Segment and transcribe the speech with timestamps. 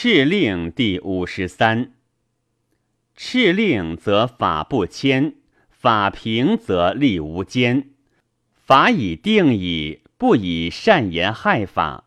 [0.00, 1.90] 敕令第五十三。
[3.16, 5.34] 敕令则法不迁，
[5.70, 7.88] 法平则利无间。
[8.54, 12.04] 法以定矣，不以善言害法。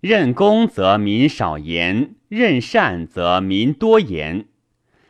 [0.00, 4.46] 任公则民少言，任善则民多言。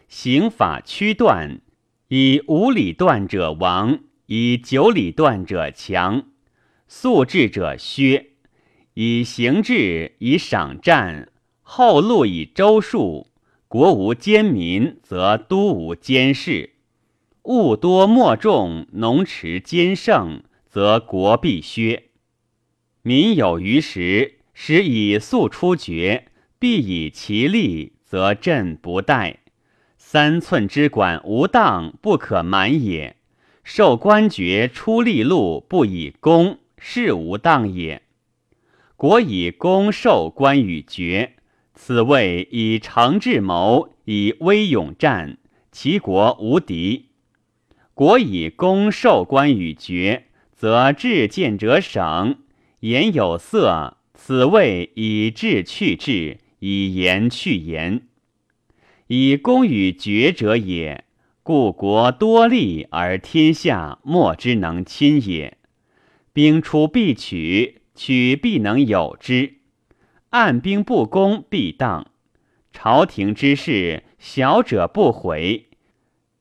[0.07, 1.63] 刑法区断，
[2.09, 6.25] 以五里断者亡，以九里断者强。
[6.87, 8.33] 素治者削，
[8.93, 11.32] 以刑制，以赏战。
[11.63, 13.29] 后路以周数，
[13.69, 16.71] 国无奸民，则都无奸士；
[17.45, 22.11] 物多莫众，农持兼盛，则国必削。
[23.03, 26.27] 民有余时，使以速出绝，
[26.59, 29.39] 必以其利，则朕不待。
[29.97, 33.17] 三寸之管无当，不可满也。
[33.65, 38.03] 受官爵出利禄，不以公，是无当也。
[38.97, 41.37] 国以公受官与爵。
[41.85, 45.39] 此谓以诚智谋，以威勇战，
[45.73, 47.07] 其国无敌。
[47.93, 52.37] 国以攻受官与爵，则智见者省，
[52.79, 53.97] 言有色。
[54.15, 58.03] 此谓以智去智，以言去言。
[59.09, 61.03] 以公与爵者也，
[61.43, 65.59] 故国多利而天下莫之能亲也。
[66.33, 69.55] 兵出必取，取必能有之。
[70.33, 72.07] 按兵不攻，必当。
[72.73, 75.69] 朝廷之事，小者不悔。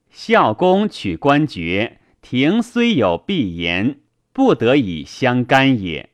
[0.09, 4.00] 孝公取官爵，廷虽有必言，
[4.31, 6.09] 不得以相干也。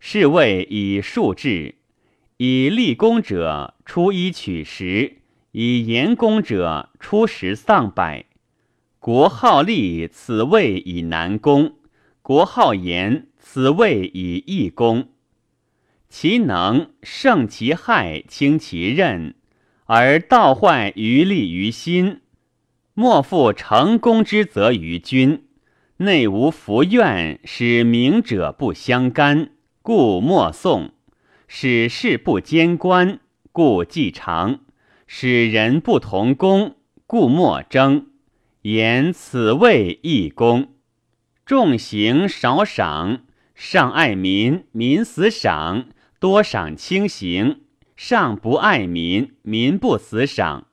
[0.00, 1.74] 是谓以数治。
[2.38, 5.18] 以立功者出一取十，
[5.52, 8.24] 以言功者出十丧百。
[8.98, 11.72] 国好利，此谓以难功；
[12.22, 15.08] 国好言，此谓以易功。
[16.08, 19.34] 其能胜其害，轻其任，
[19.84, 22.20] 而道坏于利于心。
[22.94, 25.44] 莫负成功之责于君。
[25.98, 29.50] 内无福怨，使明者不相干，
[29.82, 30.92] 故莫讼；
[31.48, 33.18] 使事不兼官，
[33.50, 34.60] 故既长；
[35.06, 36.76] 使人不同功，
[37.06, 38.06] 故莫争。
[38.62, 40.68] 言此谓义公。
[41.44, 43.22] 重刑少赏，
[43.54, 45.86] 上爱民，民死赏。
[46.20, 47.60] 多赏轻刑，
[47.94, 50.66] 上不爱民，民不死赏。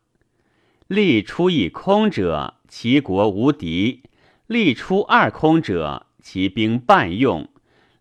[0.88, 4.02] 利出一空者，其国无敌；
[4.48, 7.50] 利出二空者，其兵半用；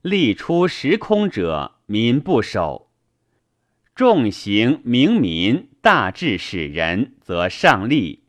[0.01, 2.89] 利出十空者，民不守。
[3.95, 8.21] 重刑明民，大治使人，则上利；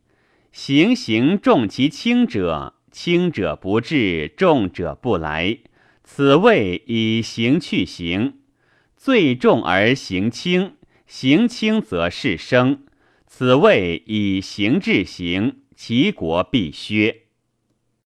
[0.52, 5.60] 行刑重其轻者，轻者不至，重者不来。
[6.04, 8.40] 此谓以刑去刑。
[9.06, 12.86] 罪重而刑轻，刑轻则事生。
[13.28, 17.25] 此谓以刑治刑，其国必削。